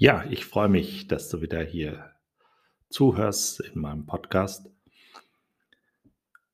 Ja, 0.00 0.24
ich 0.30 0.44
freue 0.44 0.68
mich, 0.68 1.08
dass 1.08 1.28
du 1.28 1.42
wieder 1.42 1.60
hier 1.60 2.12
zuhörst 2.88 3.58
in 3.58 3.80
meinem 3.80 4.06
Podcast. 4.06 4.70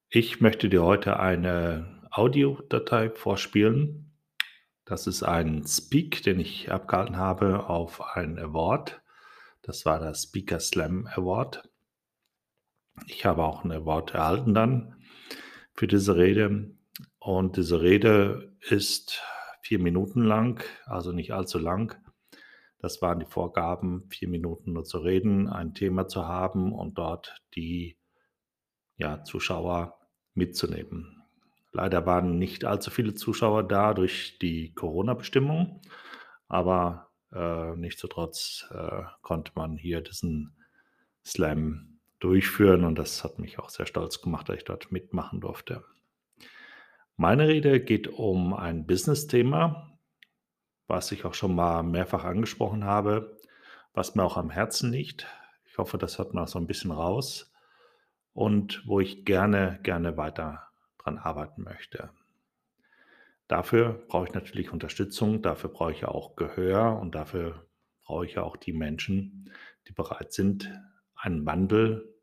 Ich 0.09 0.41
möchte 0.41 0.71
dir 0.71 0.83
heute 0.83 1.21
eine 1.21 2.09
Audiodatei 2.11 3.11
vorspielen. 3.11 4.15
Das 4.87 5.07
ist 5.07 5.25
ein 5.25 5.67
Speak, 5.67 6.23
den 6.23 6.41
ich 6.41 6.73
abgehalten 6.73 7.19
habe 7.19 7.69
auf 7.69 8.17
ein 8.17 8.39
Award. 8.39 9.03
Das 9.61 9.85
war 9.85 10.01
der 10.01 10.15
Speaker 10.15 10.59
Slam 10.59 11.07
Award. 11.07 11.69
Ich 13.09 13.27
habe 13.27 13.45
auch 13.45 13.63
ein 13.63 13.73
Award 13.73 14.15
erhalten 14.15 14.55
dann 14.55 15.05
für 15.75 15.87
diese 15.87 16.17
Rede. 16.17 16.75
Und 17.19 17.59
diese 17.59 17.83
Rede 17.83 18.57
ist 18.61 19.21
vier 19.61 19.81
Minuten 19.81 20.23
lang, 20.23 20.65
also 20.87 21.13
nicht 21.13 21.35
allzu 21.35 21.59
lang. 21.59 22.03
Das 22.85 23.01
waren 23.01 23.19
die 23.19 23.25
Vorgaben, 23.25 24.05
vier 24.11 24.29
Minuten 24.29 24.75
nur 24.75 24.85
zu 24.85 24.99
reden, 24.99 25.49
ein 25.49 25.73
Thema 25.73 26.07
zu 26.07 26.29
haben 26.29 26.71
und 26.71 26.99
dort 26.99 27.41
die 27.55 27.97
ja, 28.99 29.25
Zuschauer 29.25 29.99
mitzunehmen. 30.35 31.23
Leider 31.73 32.05
waren 32.05 32.39
nicht 32.39 32.67
allzu 32.67 32.91
viele 32.91 33.15
Zuschauer 33.15 33.63
da 33.63 33.95
durch 33.95 34.39
die 34.39 34.75
Corona-Bestimmung, 34.75 35.81
aber 36.47 37.09
äh, 37.33 37.75
nichtsdestotrotz 37.75 38.67
äh, 38.71 39.05
konnte 39.23 39.53
man 39.55 39.79
hier 39.79 40.03
diesen 40.03 40.55
Slam 41.25 42.01
durchführen 42.21 42.85
und 42.85 42.99
das 42.99 43.25
hat 43.25 43.39
mich 43.39 43.59
auch 43.59 43.71
sehr 43.71 43.87
stolz 43.87 44.21
gemacht, 44.21 44.51
dass 44.51 44.59
ich 44.59 44.65
dort 44.65 44.93
mitmachen 44.93 45.41
durfte. 45.41 45.85
Meine 47.17 47.49
Rede 47.49 47.81
geht 47.81 48.09
um 48.09 48.53
ein 48.53 48.87
Business-Thema, 48.87 49.94
was 50.95 51.11
ich 51.11 51.25
auch 51.25 51.35
schon 51.35 51.57
mal 51.57 51.83
mehrfach 51.83 52.23
angesprochen 52.23 52.85
habe, 52.85 53.37
was 53.95 54.15
mir 54.15 54.23
auch 54.23 54.37
am 54.37 54.49
Herzen 54.49 54.93
liegt. 54.93 55.27
Ich 55.67 55.77
hoffe, 55.77 55.99
das 55.99 56.19
hört 56.19 56.35
man 56.35 56.45
auch 56.45 56.49
so 56.49 56.61
ein 56.61 56.69
bisschen 56.69 56.93
raus 56.93 57.53
und 58.33 58.87
wo 58.87 59.01
ich 59.01 59.25
gerne, 59.25 59.81
gerne 59.83 60.17
weiter 60.17 60.69
dran 60.99 61.19
arbeiten 61.19 61.65
möchte. 61.65 62.11
Dafür 63.49 64.05
brauche 64.07 64.27
ich 64.29 64.35
natürlich 64.35 64.73
Unterstützung, 64.73 65.43
dafür 65.43 65.71
brauche 65.71 65.91
ich 65.91 66.05
auch 66.05 66.37
Gehör 66.37 67.01
und 67.01 67.17
dafür 67.17 67.67
brauche 68.05 68.27
ich 68.27 68.39
auch 68.39 68.57
die 68.57 68.73
Menschen, 68.73 69.51
die 69.89 69.93
bereit 69.93 70.33
sind, 70.33 70.71
einen 71.17 71.45
Wandel 71.45 72.15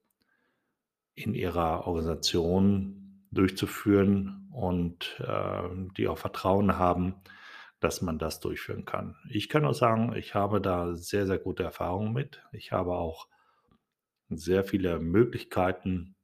in 1.13 1.33
ihrer 1.33 1.87
Organisation 1.87 3.25
durchzuführen 3.31 4.47
und 4.53 5.21
äh, 5.27 5.63
die 5.97 6.07
auch 6.07 6.17
Vertrauen 6.17 6.77
haben, 6.77 7.15
dass 7.81 8.01
man 8.01 8.19
das 8.19 8.39
durchführen 8.39 8.85
kann. 8.85 9.17
Ich 9.27 9.49
kann 9.49 9.63
nur 9.63 9.73
sagen, 9.73 10.13
ich 10.15 10.35
habe 10.35 10.61
da 10.61 10.95
sehr, 10.95 11.25
sehr 11.25 11.39
gute 11.39 11.63
Erfahrungen 11.63 12.13
mit. 12.13 12.41
Ich 12.51 12.71
habe 12.71 12.93
auch 12.93 13.27
sehr 14.29 14.63
viele 14.63 14.99
Möglichkeiten, 14.99 16.15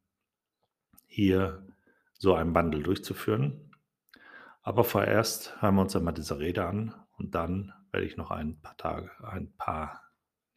hier 1.08 1.66
so 2.14 2.36
einen 2.36 2.54
Wandel 2.54 2.84
durchzuführen. 2.84 3.76
Aber 4.62 4.84
vorerst 4.84 5.60
hören 5.62 5.76
wir 5.76 5.82
uns 5.82 5.96
einmal 5.96 6.14
diese 6.14 6.38
Rede 6.40 6.66
an 6.66 6.94
und 7.18 7.34
dann 7.34 7.74
werde 7.92 8.06
ich 8.06 8.18
noch 8.18 8.30
ein 8.30 8.62
paar 8.62 8.78
Tage, 8.78 9.12
ein 9.24 9.52
paar, 9.58 10.04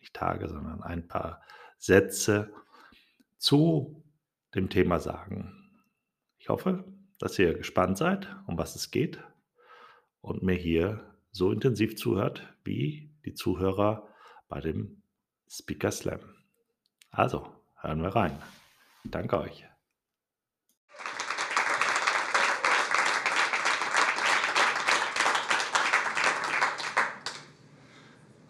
nicht 0.00 0.14
Tage, 0.14 0.48
sondern 0.48 0.82
ein 0.82 1.08
paar 1.08 1.40
Sätze 1.78 2.52
zu 3.38 4.04
dem 4.54 4.68
Thema 4.68 5.00
sagen. 5.00 5.82
Ich 6.36 6.50
hoffe, 6.50 6.84
dass 7.18 7.38
ihr 7.38 7.54
gespannt 7.54 7.96
seid, 7.96 8.28
um 8.46 8.58
was 8.58 8.76
es 8.76 8.90
geht 8.90 9.22
und 10.20 10.42
mir 10.42 10.54
hier 10.54 11.04
so 11.32 11.52
intensiv 11.52 11.96
zuhört 11.96 12.42
wie 12.64 13.10
die 13.24 13.34
Zuhörer 13.34 14.08
bei 14.48 14.60
dem 14.60 15.02
Speaker 15.48 15.90
Slam. 15.90 16.20
Also, 17.10 17.46
hören 17.80 18.02
wir 18.02 18.10
rein. 18.10 18.38
Danke 19.04 19.38
euch. 19.38 19.64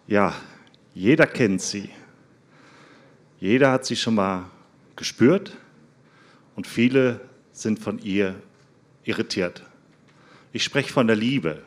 Ja, 0.07 0.35
jeder 0.93 1.25
kennt 1.25 1.61
sie. 1.61 1.89
Jeder 3.39 3.71
hat 3.71 3.85
sie 3.85 3.95
schon 3.95 4.15
mal 4.15 4.51
gespürt 4.95 5.57
und 6.55 6.67
viele 6.67 7.21
sind 7.53 7.79
von 7.79 7.97
ihr 7.97 8.35
irritiert. 9.03 9.63
Ich 10.51 10.63
spreche 10.63 10.91
von 10.91 11.07
der 11.07 11.15
Liebe. 11.15 11.63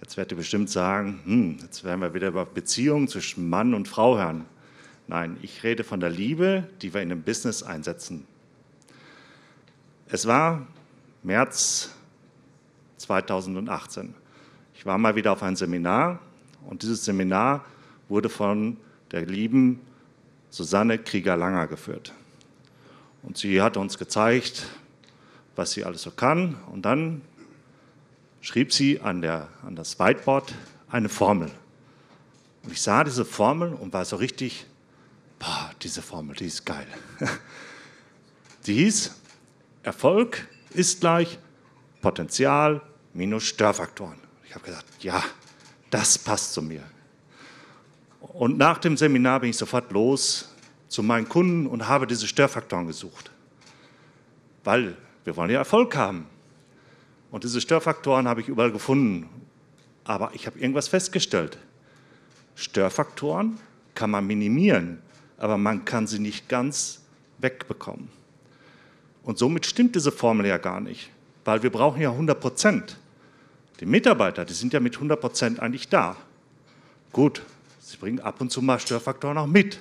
Jetzt 0.00 0.16
werdet 0.16 0.32
ihr 0.32 0.38
bestimmt 0.38 0.70
sagen, 0.70 1.20
hm, 1.24 1.58
jetzt 1.62 1.84
werden 1.84 2.00
wir 2.00 2.14
wieder 2.14 2.28
über 2.28 2.44
Beziehungen 2.46 3.08
zwischen 3.08 3.48
Mann 3.48 3.74
und 3.74 3.88
Frau 3.88 4.18
hören. 4.18 4.44
Nein, 5.08 5.36
ich 5.42 5.62
rede 5.62 5.84
von 5.84 6.00
der 6.00 6.10
Liebe, 6.10 6.68
die 6.82 6.92
wir 6.92 7.00
in 7.00 7.10
einem 7.10 7.22
Business 7.22 7.62
einsetzen. 7.62 8.26
Es 10.08 10.26
war 10.26 10.66
März 11.22 11.90
2018. 12.98 14.14
Ich 14.74 14.84
war 14.84 14.98
mal 14.98 15.16
wieder 15.16 15.32
auf 15.32 15.42
ein 15.42 15.56
Seminar 15.56 16.20
und 16.66 16.82
dieses 16.82 17.04
Seminar 17.04 17.64
wurde 18.08 18.28
von 18.28 18.76
der 19.12 19.24
lieben 19.26 19.80
Susanne 20.50 20.98
Krieger-Langer 20.98 21.66
geführt. 21.66 22.12
Und 23.22 23.36
sie 23.36 23.60
hat 23.60 23.76
uns 23.76 23.98
gezeigt, 23.98 24.66
was 25.56 25.72
sie 25.72 25.84
alles 25.84 26.02
so 26.02 26.10
kann. 26.10 26.56
Und 26.70 26.82
dann 26.82 27.22
schrieb 28.46 28.72
sie 28.72 29.00
an, 29.00 29.22
der, 29.22 29.48
an 29.66 29.74
das 29.74 29.98
Whiteboard 29.98 30.54
eine 30.88 31.08
Formel. 31.08 31.50
Und 32.62 32.70
ich 32.70 32.80
sah 32.80 33.02
diese 33.02 33.24
Formel 33.24 33.74
und 33.74 33.92
war 33.92 34.04
so 34.04 34.14
richtig, 34.14 34.66
boah, 35.40 35.72
diese 35.82 36.00
Formel, 36.00 36.36
die 36.36 36.46
ist 36.46 36.64
geil. 36.64 36.86
Die 38.66 38.74
hieß, 38.74 39.14
Erfolg 39.84 40.48
ist 40.74 41.00
gleich 41.00 41.38
Potenzial 42.02 42.82
minus 43.14 43.44
Störfaktoren. 43.44 44.18
Ich 44.44 44.56
habe 44.56 44.64
gesagt, 44.64 44.86
ja, 45.04 45.22
das 45.90 46.18
passt 46.18 46.52
zu 46.52 46.62
mir. 46.62 46.82
Und 48.20 48.58
nach 48.58 48.78
dem 48.78 48.96
Seminar 48.96 49.38
bin 49.38 49.50
ich 49.50 49.56
sofort 49.56 49.92
los 49.92 50.52
zu 50.88 51.04
meinen 51.04 51.28
Kunden 51.28 51.68
und 51.68 51.86
habe 51.86 52.08
diese 52.08 52.26
Störfaktoren 52.26 52.88
gesucht. 52.88 53.30
Weil 54.64 54.96
wir 55.22 55.36
wollen 55.36 55.50
ja 55.50 55.58
Erfolg 55.58 55.94
haben. 55.94 56.26
Und 57.36 57.44
diese 57.44 57.60
Störfaktoren 57.60 58.26
habe 58.26 58.40
ich 58.40 58.48
überall 58.48 58.72
gefunden. 58.72 59.28
Aber 60.04 60.30
ich 60.32 60.46
habe 60.46 60.58
irgendwas 60.58 60.88
festgestellt. 60.88 61.58
Störfaktoren 62.54 63.58
kann 63.94 64.10
man 64.10 64.26
minimieren, 64.26 65.02
aber 65.36 65.58
man 65.58 65.84
kann 65.84 66.06
sie 66.06 66.18
nicht 66.18 66.48
ganz 66.48 67.02
wegbekommen. 67.36 68.08
Und 69.22 69.36
somit 69.36 69.66
stimmt 69.66 69.94
diese 69.96 70.12
Formel 70.12 70.46
ja 70.46 70.56
gar 70.56 70.80
nicht, 70.80 71.10
weil 71.44 71.62
wir 71.62 71.68
brauchen 71.68 72.00
ja 72.00 72.10
100 72.10 72.40
Prozent. 72.40 72.96
Die 73.80 73.86
Mitarbeiter, 73.86 74.46
die 74.46 74.54
sind 74.54 74.72
ja 74.72 74.80
mit 74.80 74.94
100 74.94 75.20
Prozent 75.20 75.60
eigentlich 75.60 75.90
da. 75.90 76.16
Gut, 77.12 77.42
sie 77.80 77.98
bringen 77.98 78.20
ab 78.20 78.40
und 78.40 78.50
zu 78.50 78.62
mal 78.62 78.80
Störfaktoren 78.80 79.36
auch 79.36 79.46
mit. 79.46 79.78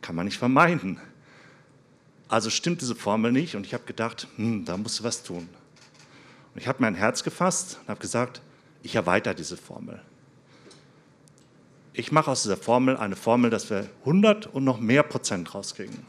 Kann 0.00 0.16
man 0.16 0.24
nicht 0.24 0.38
vermeiden. 0.38 0.98
Also 2.26 2.48
stimmt 2.48 2.80
diese 2.80 2.94
Formel 2.94 3.32
nicht 3.32 3.54
und 3.54 3.66
ich 3.66 3.74
habe 3.74 3.84
gedacht, 3.84 4.28
hm, 4.36 4.64
da 4.64 4.78
musst 4.78 5.00
du 5.00 5.04
was 5.04 5.22
tun. 5.22 5.46
Ich 6.60 6.68
habe 6.68 6.82
mein 6.82 6.94
Herz 6.94 7.24
gefasst 7.24 7.78
und 7.80 7.88
habe 7.88 8.00
gesagt, 8.00 8.42
ich 8.82 8.94
erweitere 8.94 9.34
diese 9.34 9.56
Formel. 9.56 9.98
Ich 11.94 12.12
mache 12.12 12.30
aus 12.30 12.42
dieser 12.42 12.58
Formel 12.58 12.98
eine 12.98 13.16
Formel, 13.16 13.48
dass 13.48 13.70
wir 13.70 13.88
100 14.00 14.46
und 14.46 14.64
noch 14.64 14.78
mehr 14.78 15.02
Prozent 15.02 15.54
rauskriegen. 15.54 16.04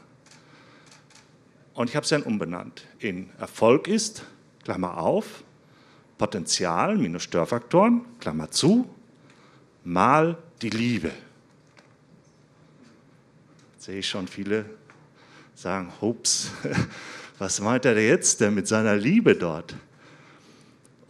Und 1.74 1.90
ich 1.90 1.96
habe 1.96 2.06
sie 2.06 2.16
dann 2.16 2.24
umbenannt 2.24 2.86
in 3.00 3.30
Erfolg 3.40 3.88
ist, 3.88 4.26
Klammer 4.66 4.98
auf, 4.98 5.46
Potenzial 6.18 6.98
minus 6.98 7.24
Störfaktoren, 7.24 8.02
Klammer 8.20 8.52
zu, 8.52 8.94
mal 9.86 10.38
die 10.62 10.70
Liebe. 10.70 11.12
Jetzt 13.72 13.86
sehe 13.86 14.00
ich 14.00 14.10
schon 14.10 14.28
viele 14.28 14.66
sagen, 15.56 15.94
hups, 16.02 16.52
was 17.40 17.62
meint 17.62 17.86
er 17.86 17.98
jetzt 17.98 18.42
denn 18.42 18.54
mit 18.54 18.68
seiner 18.68 18.98
Liebe 18.98 19.34
dort? 19.34 19.74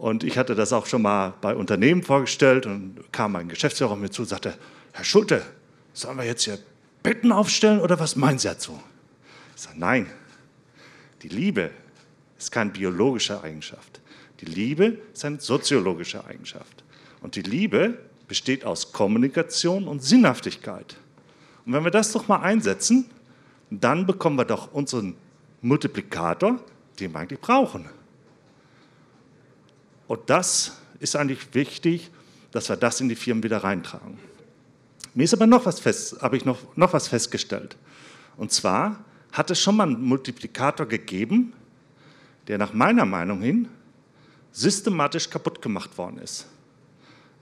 Und 0.02 0.24
ich 0.24 0.36
hatte 0.36 0.56
das 0.56 0.72
auch 0.72 0.86
schon 0.86 1.02
mal 1.02 1.32
bei 1.40 1.54
Unternehmen 1.54 2.02
vorgestellt 2.02 2.66
und 2.66 2.96
kam 3.12 3.36
ein 3.36 3.48
Geschäftsführer 3.48 3.94
mir 3.94 4.10
zu 4.10 4.22
und 4.22 4.28
sagte, 4.28 4.58
Herr 4.92 5.04
Schulte, 5.04 5.44
sollen 5.92 6.18
wir 6.18 6.24
jetzt 6.24 6.42
hier 6.42 6.58
Betten 7.04 7.30
aufstellen 7.30 7.78
oder 7.78 8.00
was 8.00 8.16
meinen 8.16 8.36
Sie 8.36 8.48
dazu? 8.48 8.82
Ich 9.54 9.62
sage, 9.62 9.78
nein, 9.78 10.10
die 11.22 11.28
Liebe 11.28 11.70
ist 12.36 12.50
keine 12.50 12.70
biologische 12.70 13.44
Eigenschaft. 13.44 14.00
Die 14.40 14.46
Liebe 14.46 14.98
ist 15.14 15.24
eine 15.24 15.38
soziologische 15.38 16.24
Eigenschaft. 16.24 16.82
Und 17.20 17.36
die 17.36 17.42
Liebe 17.42 17.96
besteht 18.26 18.64
aus 18.64 18.90
Kommunikation 18.90 19.86
und 19.86 20.02
Sinnhaftigkeit. 20.02 20.96
Und 21.64 21.74
wenn 21.74 21.84
wir 21.84 21.92
das 21.92 22.10
doch 22.10 22.26
mal 22.26 22.40
einsetzen, 22.40 23.08
dann 23.70 24.04
bekommen 24.04 24.36
wir 24.36 24.46
doch 24.46 24.72
unseren 24.72 25.14
Multiplikator, 25.60 26.58
den 26.98 27.12
wir 27.12 27.20
eigentlich 27.20 27.40
brauchen. 27.40 27.88
Und 30.12 30.28
das 30.28 30.76
ist 31.00 31.16
eigentlich 31.16 31.54
wichtig, 31.54 32.10
dass 32.50 32.68
wir 32.68 32.76
das 32.76 33.00
in 33.00 33.08
die 33.08 33.14
Firmen 33.14 33.42
wieder 33.42 33.64
reintragen. 33.64 34.18
Mir 35.14 35.22
ist 35.24 35.32
aber 35.32 35.46
noch 35.46 35.64
was 35.64 35.80
fest, 35.80 36.20
habe 36.20 36.36
ich 36.36 36.44
noch, 36.44 36.58
noch 36.76 36.92
was 36.92 37.08
festgestellt. 37.08 37.78
Und 38.36 38.52
zwar 38.52 39.02
hat 39.32 39.50
es 39.50 39.58
schon 39.58 39.74
mal 39.74 39.84
einen 39.84 40.02
Multiplikator 40.02 40.84
gegeben, 40.84 41.54
der 42.46 42.58
nach 42.58 42.74
meiner 42.74 43.06
Meinung 43.06 43.40
hin 43.40 43.70
systematisch 44.50 45.30
kaputt 45.30 45.62
gemacht 45.62 45.96
worden 45.96 46.18
ist. 46.18 46.46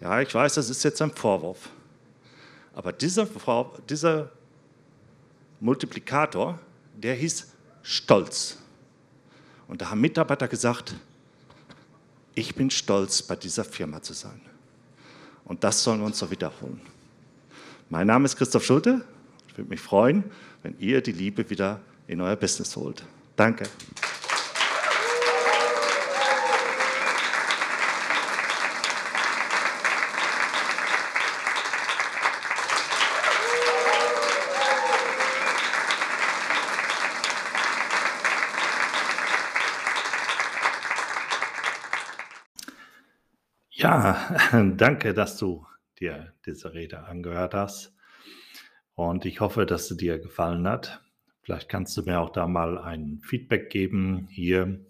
Ja, 0.01 0.21
ich 0.21 0.33
weiß, 0.33 0.55
das 0.55 0.71
ist 0.71 0.85
jetzt 0.85 1.03
ein 1.03 1.11
Vorwurf. 1.11 1.71
Aber 2.73 2.93
dieser, 2.93 3.27
dieser 3.89 4.31
Multiplikator, 5.59 6.57
der 6.95 7.17
hieß 7.17 7.49
Stolz. 7.83 8.59
Und 9.67 9.83
da 9.83 9.91
haben 9.91 10.01
Mitarbeiter 10.01 10.47
gesagt, 10.47 10.95
ich 12.41 12.55
bin 12.55 12.71
stolz, 12.71 13.23
bei 13.23 13.37
dieser 13.37 13.65
Firma 13.65 14.01
zu 14.03 14.15
sein. 14.15 14.41
Und 15.45 15.63
das 15.63 15.85
sollen 15.85 16.01
wir 16.01 16.07
uns 16.07 16.19
so 16.19 16.31
wiederholen. 16.31 16.81
Mein 17.91 18.07
Name 18.07 18.25
ist 18.25 18.37
Christoph 18.37 18.65
Schulte. 18.65 19.05
Ich 19.49 19.59
würde 19.59 19.69
mich 19.69 19.81
freuen, 19.81 20.25
wenn 20.63 20.75
ihr 20.79 21.03
die 21.03 21.13
Liebe 21.13 21.51
wieder 21.51 21.81
in 22.07 22.21
euer 22.21 22.37
Business 22.37 22.75
holt. 22.77 23.05
Danke. 23.37 23.65
Ja, 43.81 44.37
danke, 44.77 45.15
dass 45.15 45.39
du 45.39 45.67
dir 45.99 46.35
diese 46.45 46.75
Rede 46.75 47.05
angehört 47.05 47.55
hast. 47.55 47.95
Und 48.95 49.25
ich 49.25 49.41
hoffe, 49.41 49.65
dass 49.65 49.89
sie 49.89 49.97
dir 49.97 50.19
gefallen 50.19 50.69
hat. 50.69 51.03
Vielleicht 51.41 51.71
kannst 51.71 51.97
du 51.97 52.03
mir 52.03 52.21
auch 52.21 52.29
da 52.29 52.47
mal 52.47 52.77
ein 52.77 53.21
Feedback 53.25 53.71
geben 53.71 54.29
hier 54.31 54.85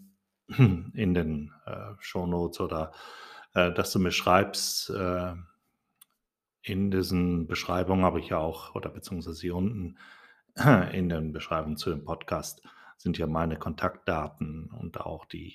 in 0.48 1.14
den 1.14 1.52
äh, 1.66 1.92
Show 2.00 2.26
Notes 2.26 2.58
oder 2.58 2.90
äh, 3.54 3.72
dass 3.72 3.92
du 3.92 4.00
mir 4.00 4.10
schreibst. 4.10 4.90
Äh, 4.90 5.34
in 6.62 6.90
diesen 6.90 7.46
Beschreibungen 7.46 8.04
habe 8.04 8.19
ich 8.19 8.31
ja 8.31 8.38
auch, 8.38 8.75
oder 8.75 8.90
beziehungsweise 8.90 9.40
hier 9.40 9.54
unten 9.54 9.98
in 10.92 11.08
den 11.08 11.32
Beschreibungen 11.32 11.76
zu 11.76 11.90
dem 11.90 12.04
Podcast 12.04 12.60
sind 12.96 13.19
ja 13.19 13.28
meine 13.28 13.56
Kontaktdaten 13.56 14.69
und 14.81 15.00
auch 15.00 15.26
die 15.26 15.54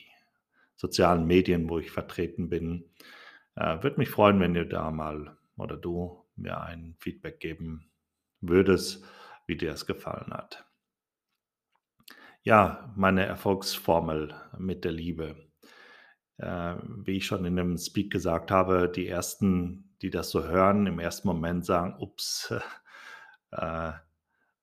sozialen 0.77 1.27
Medien, 1.27 1.69
wo 1.69 1.79
ich 1.79 1.91
vertreten 1.91 2.47
bin. 2.47 2.85
Äh, 3.55 3.83
Würde 3.83 3.97
mich 3.97 4.09
freuen, 4.09 4.39
wenn 4.39 4.55
ihr 4.55 4.65
da 4.65 4.91
mal 4.91 5.37
oder 5.57 5.77
du 5.77 6.25
mir 6.35 6.61
ein 6.61 6.95
Feedback 6.99 7.39
geben 7.39 7.91
würdest, 8.41 9.03
wie 9.47 9.55
dir 9.57 9.71
es 9.71 9.85
gefallen 9.85 10.33
hat. 10.33 10.65
Ja, 12.43 12.93
meine 12.95 13.25
Erfolgsformel 13.25 14.35
mit 14.57 14.83
der 14.85 14.91
Liebe. 14.91 15.35
Äh, 16.37 16.75
wie 17.05 17.17
ich 17.17 17.25
schon 17.25 17.45
in 17.45 17.55
dem 17.55 17.77
Speak 17.77 18.11
gesagt 18.11 18.51
habe, 18.51 18.89
die 18.93 19.07
ersten, 19.07 19.95
die 20.01 20.09
das 20.09 20.29
so 20.29 20.43
hören, 20.43 20.85
im 20.85 20.99
ersten 20.99 21.27
Moment 21.27 21.65
sagen, 21.65 21.95
ups, 21.99 22.53
äh, 23.51 23.93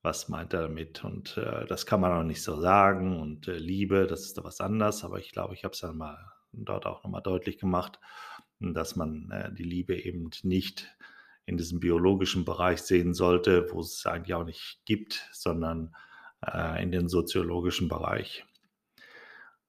was 0.02 0.28
meint 0.28 0.52
er 0.52 0.62
damit? 0.62 1.04
Und 1.04 1.36
äh, 1.38 1.64
das 1.66 1.86
kann 1.86 2.00
man 2.00 2.12
auch 2.12 2.24
nicht 2.24 2.42
so 2.42 2.60
sagen. 2.60 3.20
Und 3.20 3.48
äh, 3.48 3.56
Liebe, 3.56 4.06
das 4.06 4.22
ist 4.22 4.38
da 4.38 4.44
was 4.44 4.60
anderes. 4.60 5.04
Aber 5.04 5.18
ich 5.18 5.32
glaube, 5.32 5.54
ich 5.54 5.64
habe 5.64 5.72
es 5.72 5.80
dann 5.80 5.96
mal 5.96 6.18
dort 6.52 6.86
auch 6.86 7.02
nochmal 7.04 7.22
deutlich 7.22 7.58
gemacht 7.58 7.98
dass 8.62 8.96
man 8.96 9.30
äh, 9.30 9.52
die 9.52 9.64
Liebe 9.64 9.96
eben 9.96 10.30
nicht 10.42 10.96
in 11.44 11.56
diesem 11.56 11.80
biologischen 11.80 12.44
Bereich 12.44 12.82
sehen 12.82 13.14
sollte, 13.14 13.66
wo 13.72 13.80
es 13.80 14.06
eigentlich 14.06 14.34
auch 14.34 14.44
nicht 14.44 14.80
gibt, 14.84 15.28
sondern 15.32 15.94
äh, 16.46 16.82
in 16.82 16.92
den 16.92 17.08
soziologischen 17.08 17.88
Bereich. 17.88 18.44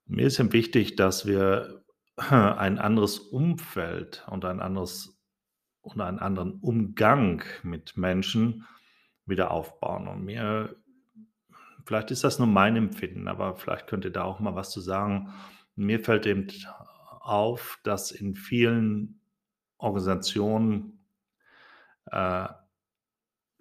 Mir 0.06 0.28
ist 0.28 0.40
eben 0.40 0.54
wichtig, 0.54 0.96
dass 0.96 1.26
wir 1.26 1.84
ein 2.16 2.78
anderes 2.78 3.20
Umfeld 3.20 4.26
und 4.30 4.46
ein 4.46 4.60
anderes 4.60 5.20
und 5.82 6.00
einen 6.00 6.20
anderen 6.20 6.60
Umgang 6.62 7.44
mit 7.64 7.98
Menschen 7.98 8.66
wieder 9.26 9.52
aufbauen. 9.52 10.08
Und 10.08 10.24
mir, 10.24 10.76
vielleicht 11.86 12.12
ist 12.12 12.24
das 12.24 12.40
nur 12.40 12.48
mein 12.48 12.76
Empfinden, 12.78 13.28
aber 13.28 13.56
vielleicht 13.56 13.88
könnt 13.88 14.06
ihr 14.06 14.12
da 14.12 14.24
auch 14.24 14.40
mal 14.40 14.56
was 14.56 14.72
zu 14.72 14.80
sagen. 14.80 15.34
Mir 15.76 16.00
fällt 16.00 16.26
eben 16.26 16.48
auf, 17.24 17.80
dass 17.84 18.12
in 18.12 18.36
vielen 18.36 19.22
Organisationen, 19.78 21.06
äh, 22.08 22.48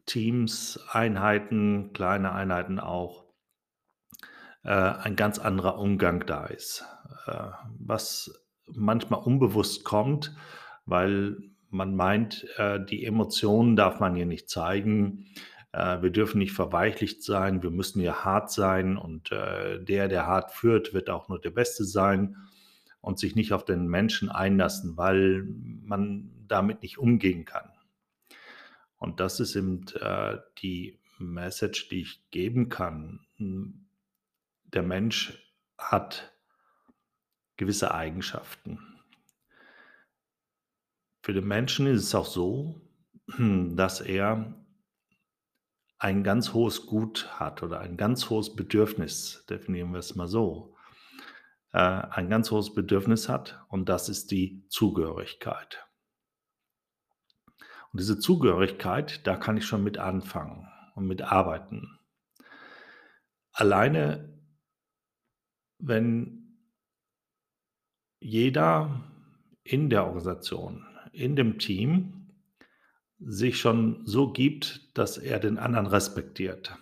Teams, 0.04 0.80
Einheiten, 0.90 1.92
kleine 1.92 2.32
Einheiten 2.32 2.80
auch, 2.80 3.24
äh, 4.64 4.70
ein 4.70 5.14
ganz 5.16 5.38
anderer 5.38 5.78
Umgang 5.78 6.26
da 6.26 6.46
ist. 6.46 6.84
Äh, 7.26 7.50
was 7.78 8.44
manchmal 8.66 9.20
unbewusst 9.20 9.84
kommt, 9.84 10.34
weil 10.86 11.36
man 11.70 11.94
meint, 11.94 12.46
äh, 12.56 12.84
die 12.84 13.04
Emotionen 13.04 13.76
darf 13.76 14.00
man 14.00 14.16
hier 14.16 14.26
nicht 14.26 14.50
zeigen. 14.50 15.26
Äh, 15.72 16.02
wir 16.02 16.10
dürfen 16.10 16.38
nicht 16.38 16.52
verweichlicht 16.52 17.22
sein, 17.22 17.62
wir 17.62 17.70
müssen 17.70 18.00
hier 18.00 18.24
hart 18.24 18.50
sein 18.50 18.96
und 18.96 19.30
äh, 19.30 19.82
der, 19.82 20.08
der 20.08 20.26
hart 20.26 20.50
führt, 20.50 20.94
wird 20.94 21.10
auch 21.10 21.28
nur 21.28 21.40
der 21.40 21.50
Beste 21.50 21.84
sein 21.84 22.36
und 23.02 23.18
sich 23.18 23.34
nicht 23.34 23.52
auf 23.52 23.64
den 23.64 23.88
Menschen 23.88 24.30
einlassen, 24.30 24.96
weil 24.96 25.44
man 25.82 26.30
damit 26.46 26.82
nicht 26.82 26.98
umgehen 26.98 27.44
kann. 27.44 27.68
Und 28.96 29.20
das 29.20 29.40
ist 29.40 29.56
eben 29.56 29.84
äh, 30.00 30.38
die 30.58 31.00
Message, 31.18 31.88
die 31.88 32.02
ich 32.02 32.30
geben 32.30 32.68
kann. 32.68 33.26
Der 33.38 34.82
Mensch 34.82 35.52
hat 35.76 36.32
gewisse 37.56 37.92
Eigenschaften. 37.92 38.78
Für 41.22 41.32
den 41.32 41.46
Menschen 41.46 41.86
ist 41.86 42.04
es 42.04 42.14
auch 42.14 42.26
so, 42.26 42.80
dass 43.26 44.00
er 44.00 44.54
ein 45.98 46.22
ganz 46.22 46.52
hohes 46.52 46.86
Gut 46.86 47.28
hat 47.32 47.64
oder 47.64 47.80
ein 47.80 47.96
ganz 47.96 48.30
hohes 48.30 48.54
Bedürfnis, 48.54 49.44
definieren 49.50 49.92
wir 49.92 49.98
es 49.98 50.14
mal 50.14 50.28
so 50.28 50.71
äh, 51.72 51.78
ein 51.78 52.28
ganz 52.28 52.50
hohes 52.50 52.74
Bedürfnis 52.74 53.28
hat 53.28 53.64
und 53.68 53.88
das 53.88 54.08
ist 54.08 54.30
die 54.30 54.66
Zugehörigkeit. 54.68 55.86
Und 57.92 58.00
diese 58.00 58.18
Zugehörigkeit, 58.18 59.26
da 59.26 59.36
kann 59.36 59.56
ich 59.56 59.66
schon 59.66 59.84
mit 59.84 59.98
anfangen 59.98 60.66
und 60.94 61.06
mit 61.06 61.22
arbeiten. 61.22 61.98
Alleine, 63.52 64.38
wenn 65.78 66.58
jeder 68.20 69.02
in 69.62 69.90
der 69.90 70.06
Organisation, 70.06 70.86
in 71.12 71.36
dem 71.36 71.58
Team 71.58 72.30
sich 73.18 73.58
schon 73.58 74.06
so 74.06 74.32
gibt, 74.32 74.96
dass 74.96 75.18
er 75.18 75.38
den 75.38 75.58
anderen 75.58 75.86
respektiert. 75.86 76.76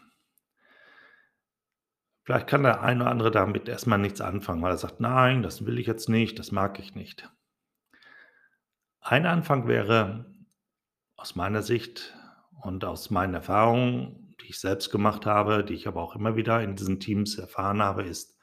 Vielleicht 2.30 2.46
kann 2.46 2.62
der 2.62 2.80
eine 2.80 3.02
oder 3.02 3.10
andere 3.10 3.30
damit 3.32 3.68
erstmal 3.68 3.98
nichts 3.98 4.20
anfangen, 4.20 4.62
weil 4.62 4.70
er 4.70 4.78
sagt, 4.78 5.00
nein, 5.00 5.42
das 5.42 5.66
will 5.66 5.80
ich 5.80 5.88
jetzt 5.88 6.08
nicht, 6.08 6.38
das 6.38 6.52
mag 6.52 6.78
ich 6.78 6.94
nicht. 6.94 7.28
Ein 9.00 9.26
Anfang 9.26 9.66
wäre 9.66 10.32
aus 11.16 11.34
meiner 11.34 11.62
Sicht 11.62 12.16
und 12.62 12.84
aus 12.84 13.10
meinen 13.10 13.34
Erfahrungen, 13.34 14.36
die 14.40 14.50
ich 14.50 14.60
selbst 14.60 14.92
gemacht 14.92 15.26
habe, 15.26 15.64
die 15.64 15.74
ich 15.74 15.88
aber 15.88 16.00
auch 16.00 16.14
immer 16.14 16.36
wieder 16.36 16.62
in 16.62 16.76
diesen 16.76 17.00
Teams 17.00 17.36
erfahren 17.36 17.82
habe, 17.82 18.04
ist, 18.04 18.38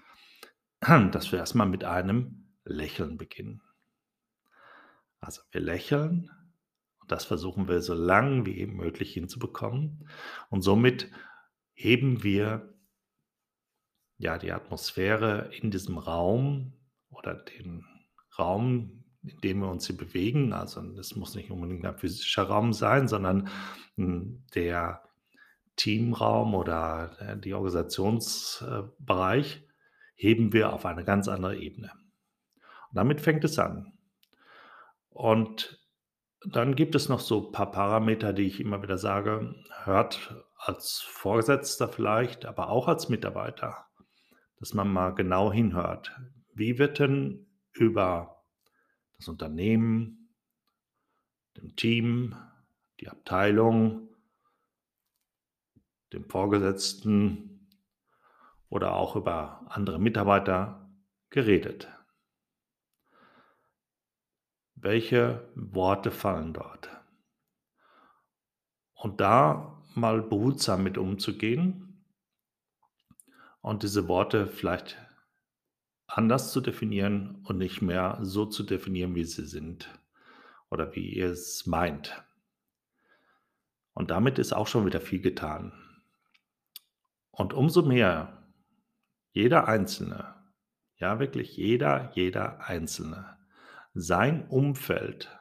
dass 0.82 1.32
wir 1.32 1.40
erstmal 1.40 1.70
mit 1.70 1.86
einem 1.86 2.50
Lächeln 2.66 3.18
beginnen. 3.18 3.62
Also 5.22 5.44
wir 5.52 5.62
lächeln 5.62 6.30
und 7.00 7.10
das 7.10 7.24
versuchen 7.24 7.70
wir 7.70 7.82
so 7.82 7.94
lang 7.94 8.46
wie 8.46 8.66
möglich 8.66 9.14
hinzubekommen 9.14 10.10
und 10.50 10.62
somit 10.62 11.10
heben 11.72 12.22
wir 12.22 12.74
ja, 14.18 14.38
die 14.38 14.52
Atmosphäre 14.52 15.50
in 15.62 15.72
diesem 15.72 15.98
Raum 15.98 16.74
oder 17.10 17.36
den 17.36 17.86
Raum, 18.38 19.06
in 19.24 19.40
dem 19.42 19.60
wir 19.60 19.70
uns 19.70 19.88
hier 19.88 19.98
bewegen, 19.98 20.54
also 20.54 20.82
es 20.98 21.16
muss 21.16 21.36
nicht 21.36 21.52
unbedingt 21.52 21.86
ein 21.86 21.98
physischer 21.98 22.44
Raum 22.44 22.74
sein, 22.74 23.08
sondern 23.08 23.50
hm, 23.96 24.44
der 24.56 25.04
Teamraum 25.76 26.56
oder 26.56 27.16
äh, 27.20 27.38
die 27.38 27.54
Organisationsbereich 27.54 29.64
heben 30.16 30.54
wir 30.54 30.74
auf 30.74 30.86
eine 30.86 31.04
ganz 31.04 31.28
andere 31.28 31.58
Ebene. 31.58 31.92
Und 32.90 32.96
damit 32.96 33.22
fängt 33.22 33.44
es 33.44 33.60
an. 33.60 33.94
Und 35.10 35.80
dann 36.46 36.76
gibt 36.76 36.96
es 36.96 37.10
noch 37.10 37.20
so 37.20 37.48
ein 37.48 37.52
paar 37.52 37.72
Parameter, 37.72 38.34
die 38.34 38.44
ich 38.44 38.60
immer 38.60 38.82
wieder 38.82 38.98
sage, 38.98 39.56
hört 39.84 40.36
als 40.56 41.02
Vorgesetzter 41.02 41.88
vielleicht, 41.88 42.46
aber 42.46 42.70
auch 42.70 42.88
als 42.88 43.10
Mitarbeiter 43.10 43.87
dass 44.60 44.74
man 44.74 44.92
mal 44.92 45.12
genau 45.16 45.52
hinhört. 45.52 46.12
Wie 46.54 46.78
wird 46.80 47.00
denn 47.00 47.48
über 47.74 48.44
das 49.18 49.28
Unternehmen, 49.28 50.34
dem 51.58 51.76
Team, 51.76 52.36
die 53.00 53.10
Abteilung, 53.10 54.10
dem 56.14 56.30
Vorgesetzten 56.30 57.70
oder 58.70 58.94
auch 58.94 59.16
über 59.16 59.66
andere 59.70 60.00
Mitarbeiter 60.00 60.90
geredet. 61.30 61.90
Welche 64.76 65.50
Worte 65.56 66.12
fallen 66.12 66.54
dort? 66.54 66.90
Und 68.94 69.20
da 69.22 69.82
mal 69.96 70.22
behutsam 70.22 70.84
mit 70.84 70.98
umzugehen 70.98 71.87
und 73.68 73.84
diese 73.84 74.08
Worte 74.08 74.48
vielleicht 74.48 74.98
anders 76.08 76.54
zu 76.54 76.62
definieren 76.62 77.44
und 77.44 77.58
nicht 77.58 77.82
mehr 77.82 78.18
so 78.22 78.46
zu 78.46 78.64
definieren, 78.64 79.14
wie 79.14 79.26
sie 79.26 79.46
sind 79.46 79.90
oder 80.70 80.96
wie 80.96 81.14
ihr 81.14 81.32
es 81.32 81.66
meint. 81.66 82.24
Und 83.94 84.10
damit 84.10 84.40
ist 84.40 84.54
auch 84.54 84.68
schon 84.68 84.86
wieder 84.86 85.02
viel 85.02 85.20
getan. 85.20 85.74
Und 87.30 87.54
umso 87.54 87.82
mehr 87.82 88.48
jeder 89.32 89.68
Einzelne, 89.68 90.34
ja 90.96 91.20
wirklich 91.20 91.58
jeder, 91.58 92.12
jeder 92.16 92.62
Einzelne, 92.70 93.38
sein 93.94 94.48
Umfeld 94.48 95.38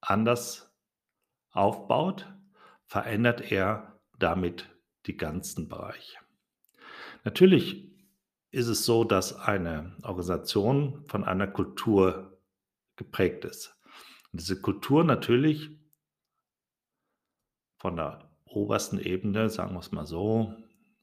anders 0.00 0.76
aufbaut, 1.52 2.26
verändert 2.84 3.52
er 3.52 4.00
damit 4.18 4.68
die 5.06 5.16
ganzen 5.16 5.68
Bereiche. 5.68 6.25
Natürlich 7.26 7.92
ist 8.52 8.68
es 8.68 8.84
so, 8.84 9.02
dass 9.02 9.34
eine 9.34 9.96
Organisation 10.04 11.04
von 11.08 11.24
einer 11.24 11.48
Kultur 11.48 12.40
geprägt 12.94 13.44
ist. 13.44 13.76
Und 14.30 14.40
diese 14.40 14.60
Kultur 14.60 15.02
natürlich 15.02 15.76
von 17.78 17.96
der 17.96 18.30
obersten 18.44 19.00
Ebene, 19.00 19.50
sagen 19.50 19.74
wir 19.74 19.80
es 19.80 19.90
mal 19.90 20.06
so, 20.06 20.54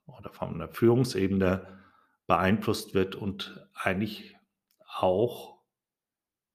oder 0.05 0.31
von 0.31 0.57
der 0.59 0.69
Führungsebene 0.69 1.83
beeinflusst 2.25 2.93
wird 2.93 3.15
und 3.15 3.67
eigentlich 3.73 4.37
auch 4.87 5.61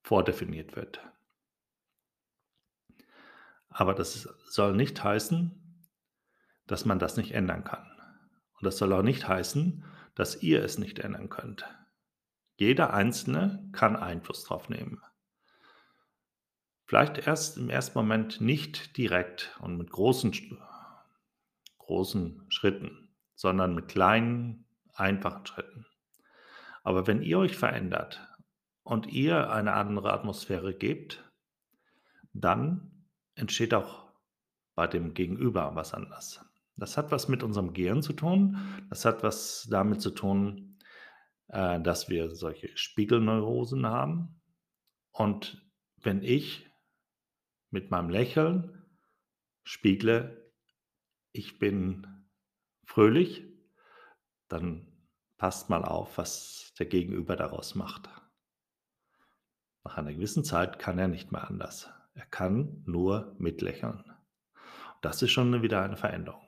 vordefiniert 0.02 0.76
wird. 0.76 1.06
Aber 3.68 3.92
das 3.92 4.22
soll 4.46 4.74
nicht 4.74 5.04
heißen, 5.04 5.84
dass 6.66 6.86
man 6.86 6.98
das 6.98 7.18
nicht 7.18 7.32
ändern 7.32 7.64
kann. 7.64 7.97
Und 8.58 8.64
das 8.64 8.78
soll 8.78 8.92
auch 8.92 9.02
nicht 9.02 9.26
heißen, 9.28 9.84
dass 10.14 10.42
ihr 10.42 10.64
es 10.64 10.78
nicht 10.78 10.98
ändern 10.98 11.28
könnt. 11.28 11.64
Jeder 12.56 12.92
Einzelne 12.92 13.68
kann 13.72 13.94
Einfluss 13.94 14.42
drauf 14.44 14.68
nehmen. 14.68 15.00
Vielleicht 16.86 17.18
erst 17.18 17.56
im 17.56 17.70
ersten 17.70 17.98
Moment 17.98 18.40
nicht 18.40 18.96
direkt 18.96 19.56
und 19.60 19.76
mit 19.76 19.90
großen, 19.90 20.32
großen 21.78 22.46
Schritten, 22.48 23.14
sondern 23.34 23.74
mit 23.74 23.88
kleinen, 23.88 24.64
einfachen 24.94 25.46
Schritten. 25.46 25.86
Aber 26.82 27.06
wenn 27.06 27.22
ihr 27.22 27.38
euch 27.38 27.56
verändert 27.56 28.26
und 28.82 29.06
ihr 29.06 29.50
eine 29.52 29.74
andere 29.74 30.12
Atmosphäre 30.12 30.74
gebt, 30.74 31.22
dann 32.32 33.06
entsteht 33.34 33.74
auch 33.74 34.10
bei 34.74 34.86
dem 34.86 35.14
Gegenüber 35.14 35.74
was 35.74 35.94
anderes. 35.94 36.47
Das 36.78 36.96
hat 36.96 37.10
was 37.10 37.28
mit 37.28 37.42
unserem 37.42 37.72
Gehirn 37.72 38.02
zu 38.02 38.12
tun. 38.12 38.56
Das 38.88 39.04
hat 39.04 39.22
was 39.22 39.66
damit 39.70 40.00
zu 40.00 40.10
tun, 40.10 40.78
äh, 41.48 41.80
dass 41.80 42.08
wir 42.08 42.30
solche 42.30 42.76
Spiegelneurosen 42.76 43.86
haben. 43.86 44.40
Und 45.10 45.68
wenn 45.96 46.22
ich 46.22 46.70
mit 47.70 47.90
meinem 47.90 48.10
Lächeln 48.10 48.86
spiegle, 49.64 50.52
ich 51.32 51.58
bin 51.58 52.06
fröhlich, 52.84 53.44
dann 54.48 54.86
passt 55.36 55.68
mal 55.70 55.84
auf, 55.84 56.16
was 56.16 56.72
der 56.78 56.86
Gegenüber 56.86 57.36
daraus 57.36 57.74
macht. 57.74 58.08
Nach 59.84 59.96
einer 59.96 60.12
gewissen 60.12 60.44
Zeit 60.44 60.78
kann 60.78 60.98
er 60.98 61.08
nicht 61.08 61.32
mehr 61.32 61.48
anders. 61.48 61.90
Er 62.14 62.26
kann 62.26 62.82
nur 62.86 63.34
mitlächeln. 63.38 64.04
Das 65.00 65.22
ist 65.22 65.30
schon 65.30 65.62
wieder 65.62 65.82
eine 65.82 65.96
Veränderung. 65.96 66.47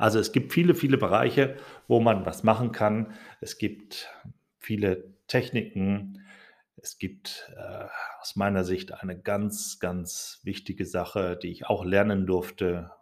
Also 0.00 0.18
es 0.18 0.32
gibt 0.32 0.54
viele, 0.54 0.74
viele 0.74 0.96
Bereiche, 0.96 1.56
wo 1.86 2.00
man 2.00 2.24
was 2.24 2.42
machen 2.42 2.72
kann. 2.72 3.12
Es 3.42 3.58
gibt 3.58 4.08
viele 4.58 5.12
Techniken. 5.26 6.24
Es 6.76 6.96
gibt 6.96 7.52
äh, 7.54 7.84
aus 8.18 8.34
meiner 8.34 8.64
Sicht 8.64 8.94
eine 8.94 9.20
ganz, 9.20 9.78
ganz 9.78 10.40
wichtige 10.42 10.86
Sache, 10.86 11.36
die 11.36 11.50
ich 11.50 11.66
auch 11.66 11.84
lernen 11.84 12.26
durfte. 12.26 12.92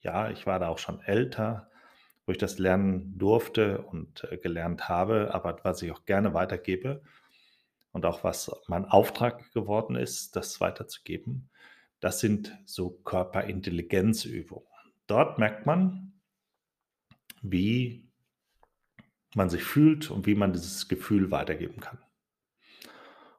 Ja, 0.00 0.30
ich 0.30 0.46
war 0.46 0.60
da 0.60 0.68
auch 0.68 0.78
schon 0.78 1.00
älter, 1.00 1.68
wo 2.24 2.30
ich 2.30 2.38
das 2.38 2.60
lernen 2.60 3.18
durfte 3.18 3.82
und 3.82 4.22
äh, 4.30 4.36
gelernt 4.36 4.88
habe, 4.88 5.34
aber 5.34 5.56
was 5.64 5.82
ich 5.82 5.90
auch 5.90 6.04
gerne 6.04 6.34
weitergebe 6.34 7.02
und 7.90 8.06
auch 8.06 8.22
was 8.22 8.48
mein 8.68 8.84
Auftrag 8.84 9.52
geworden 9.54 9.96
ist, 9.96 10.36
das 10.36 10.60
weiterzugeben, 10.60 11.50
das 11.98 12.20
sind 12.20 12.56
so 12.64 12.90
Körperintelligenzübungen. 12.90 14.68
Dort 15.08 15.40
merkt 15.40 15.66
man, 15.66 16.11
wie 17.42 18.08
man 19.34 19.50
sich 19.50 19.62
fühlt 19.62 20.10
und 20.10 20.26
wie 20.26 20.34
man 20.34 20.52
dieses 20.52 20.88
Gefühl 20.88 21.30
weitergeben 21.30 21.80
kann. 21.80 21.98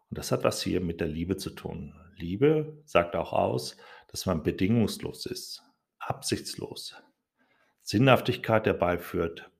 Und 0.09 0.17
das 0.17 0.31
hat 0.31 0.43
was 0.43 0.61
hier 0.61 0.81
mit 0.81 1.01
der 1.01 1.07
Liebe 1.07 1.37
zu 1.37 1.49
tun. 1.49 1.95
Liebe 2.15 2.81
sagt 2.85 3.15
auch 3.15 3.33
aus, 3.33 3.77
dass 4.07 4.25
man 4.25 4.43
bedingungslos 4.43 5.25
ist, 5.25 5.63
absichtslos, 5.99 6.95
Sinnhaftigkeit 7.81 8.65
herbeiführt 8.65 9.51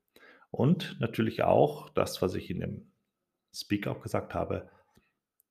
und 0.52 1.00
natürlich 1.00 1.44
auch 1.44 1.90
das, 1.90 2.22
was 2.22 2.36
ich 2.36 2.50
in 2.50 2.60
dem 2.60 2.92
Speak 3.54 3.88
auch 3.88 4.02
gesagt 4.02 4.34
habe, 4.34 4.70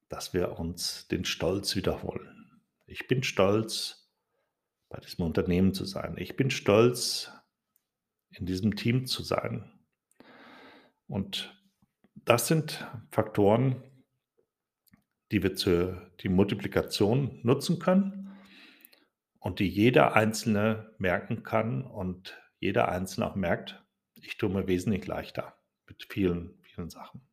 dass 0.09 0.35
wir 0.35 0.59
uns 0.59 1.09
den 1.09 1.25
Stolz 1.25 1.75
wiederholen. 1.75 2.61
Ich 2.87 3.09
bin 3.09 3.23
stolz, 3.23 4.11
bei 4.89 5.01
diesem 5.01 5.25
Unternehmen 5.25 5.73
zu 5.73 5.87
sein. 5.87 6.17
Ich 6.19 6.37
bin 6.37 6.51
stolz, 6.51 7.33
in 8.33 8.47
diesem 8.47 8.77
Team 8.77 9.07
zu 9.07 9.23
sein. 9.23 9.71
Und 11.07 11.59
das 12.15 12.47
sind 12.47 12.87
Faktoren, 13.11 13.83
die 15.31 15.43
wir 15.43 15.55
zur 15.55 16.11
die 16.21 16.29
Multiplikation 16.29 17.41
nutzen 17.43 17.79
können 17.79 18.37
und 19.39 19.59
die 19.59 19.69
jeder 19.69 20.15
Einzelne 20.15 20.95
merken 20.99 21.43
kann 21.43 21.85
und 21.85 22.39
jeder 22.61 22.89
Einzelne 22.89 23.27
auch 23.27 23.35
merkt, 23.35 23.83
ich 24.21 24.37
tue 24.37 24.51
mir 24.51 24.69
wesentlich 24.69 25.07
leichter 25.07 25.57
mit 25.87 26.07
vielen, 26.09 26.61
vielen 26.63 26.91
Sachen. 26.91 27.27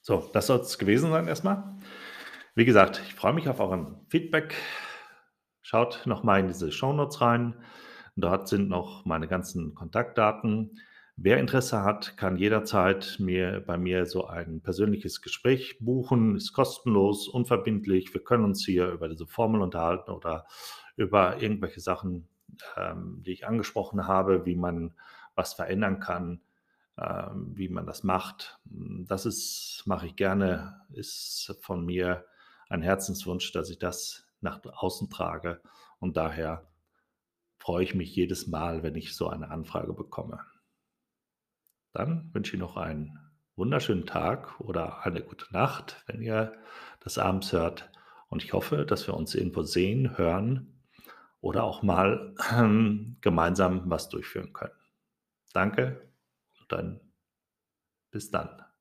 So, 0.00 0.28
das 0.32 0.48
soll 0.48 0.60
es 0.60 0.78
gewesen 0.78 1.10
sein 1.10 1.28
erstmal. 1.28 1.78
Wie 2.54 2.64
gesagt, 2.64 3.00
ich 3.06 3.14
freue 3.14 3.32
mich 3.32 3.48
auf 3.48 3.60
euren 3.60 4.04
Feedback. 4.08 4.54
Schaut 5.60 6.02
nochmal 6.06 6.40
in 6.40 6.48
diese 6.48 6.72
Shownotes 6.72 7.20
rein. 7.20 7.54
Dort 8.16 8.48
sind 8.48 8.68
noch 8.68 9.04
meine 9.04 9.28
ganzen 9.28 9.74
Kontaktdaten. 9.74 10.78
Wer 11.16 11.38
Interesse 11.38 11.82
hat, 11.82 12.16
kann 12.16 12.36
jederzeit 12.36 13.16
mir 13.18 13.60
bei 13.60 13.76
mir 13.76 14.06
so 14.06 14.26
ein 14.26 14.60
persönliches 14.62 15.20
Gespräch 15.22 15.78
buchen. 15.80 16.36
Ist 16.36 16.52
kostenlos, 16.52 17.28
unverbindlich. 17.28 18.12
Wir 18.12 18.24
können 18.24 18.44
uns 18.44 18.64
hier 18.64 18.90
über 18.90 19.08
diese 19.08 19.26
Formel 19.26 19.60
unterhalten 19.60 20.10
oder 20.10 20.46
über 20.96 21.40
irgendwelche 21.40 21.80
Sachen, 21.80 22.28
ähm, 22.76 23.22
die 23.24 23.32
ich 23.32 23.46
angesprochen 23.46 24.06
habe, 24.06 24.46
wie 24.46 24.56
man 24.56 24.94
was 25.34 25.54
verändern 25.54 26.00
kann, 26.00 26.40
ähm, 26.98 27.52
wie 27.54 27.68
man 27.68 27.86
das 27.86 28.04
macht. 28.04 28.58
Das 28.64 29.26
ist, 29.26 29.82
mache 29.86 30.06
ich 30.06 30.16
gerne, 30.16 30.80
ist 30.92 31.56
von 31.60 31.84
mir 31.84 32.24
ein 32.68 32.82
Herzenswunsch, 32.82 33.52
dass 33.52 33.70
ich 33.70 33.78
das 33.78 34.26
nach 34.40 34.60
außen 34.64 35.08
trage 35.08 35.60
und 36.00 36.16
daher 36.16 36.66
freue 37.62 37.84
ich 37.84 37.94
mich 37.94 38.16
jedes 38.16 38.48
Mal, 38.48 38.82
wenn 38.82 38.96
ich 38.96 39.14
so 39.14 39.28
eine 39.28 39.48
Anfrage 39.52 39.92
bekomme. 39.92 40.40
Dann 41.92 42.28
wünsche 42.34 42.56
ich 42.56 42.60
noch 42.60 42.76
einen 42.76 43.16
wunderschönen 43.54 44.04
Tag 44.04 44.58
oder 44.58 45.06
eine 45.06 45.22
gute 45.22 45.46
Nacht, 45.52 46.02
wenn 46.06 46.22
ihr 46.22 46.58
das 46.98 47.18
abends 47.18 47.52
hört. 47.52 47.88
Und 48.28 48.42
ich 48.42 48.52
hoffe, 48.52 48.84
dass 48.84 49.06
wir 49.06 49.14
uns 49.14 49.36
irgendwo 49.36 49.62
sehen, 49.62 50.18
hören 50.18 50.82
oder 51.40 51.62
auch 51.62 51.84
mal 51.84 52.34
äh, 52.50 53.14
gemeinsam 53.20 53.88
was 53.88 54.08
durchführen 54.08 54.52
können. 54.52 54.74
Danke 55.52 56.10
und 56.58 56.72
dann 56.72 57.00
bis 58.10 58.32
dann. 58.32 58.71